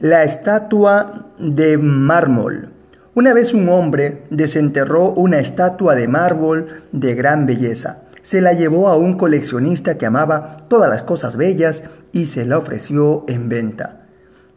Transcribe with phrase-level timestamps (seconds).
[0.00, 2.70] La estatua de mármol.
[3.14, 8.04] Una vez un hombre desenterró una estatua de mármol de gran belleza.
[8.22, 11.82] Se la llevó a un coleccionista que amaba todas las cosas bellas
[12.12, 14.06] y se la ofreció en venta.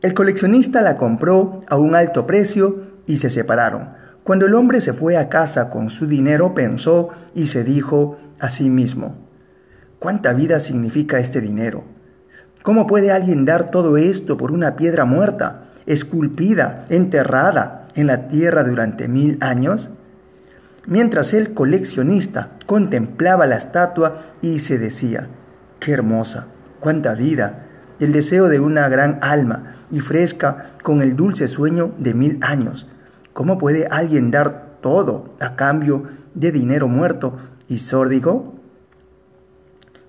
[0.03, 3.93] El coleccionista la compró a un alto precio y se separaron.
[4.23, 8.51] Cuando el hombre se fue a casa con su dinero pensó y se dijo a
[8.51, 9.15] sí mismo,
[9.97, 11.83] ¿cuánta vida significa este dinero?
[12.63, 18.63] ¿Cómo puede alguien dar todo esto por una piedra muerta, esculpida, enterrada en la tierra
[18.63, 19.89] durante mil años?
[20.85, 25.27] Mientras el coleccionista contemplaba la estatua y se decía,
[25.79, 26.47] qué hermosa,
[26.79, 27.65] cuánta vida,
[27.99, 32.87] el deseo de una gran alma y fresca con el dulce sueño de mil años.
[33.33, 36.03] ¿Cómo puede alguien dar todo a cambio
[36.35, 38.55] de dinero muerto y sórdigo?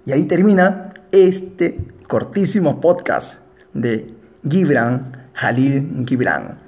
[0.04, 1.78] Y ahí termina este
[2.12, 3.38] cortísimo podcast
[3.72, 4.12] de
[4.46, 6.58] Gibran Halil Gibran.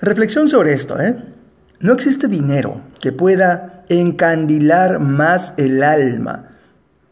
[0.00, 1.14] Reflexión sobre esto, ¿eh?
[1.78, 6.48] No existe dinero que pueda encandilar más el alma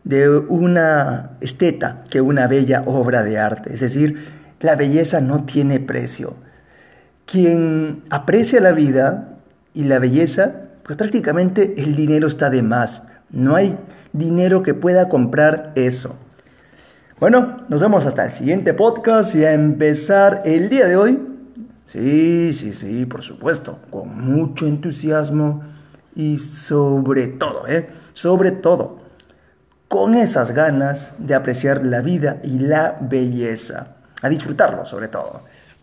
[0.03, 3.73] de una esteta que una bella obra de arte.
[3.73, 6.35] Es decir, la belleza no tiene precio.
[7.27, 9.37] Quien aprecia la vida
[9.73, 13.05] y la belleza, pues prácticamente el dinero está de más.
[13.31, 13.79] No hay
[14.13, 16.19] dinero que pueda comprar eso.
[17.21, 21.23] Bueno, nos vemos hasta el siguiente podcast y a empezar el día de hoy.
[21.87, 25.63] Sí, sí, sí, por supuesto, con mucho entusiasmo
[26.17, 27.89] y sobre todo, ¿eh?
[28.15, 28.99] Sobre todo,
[29.87, 35.45] con esas ganas de apreciar la vida y la belleza, a disfrutarlo sobre todo.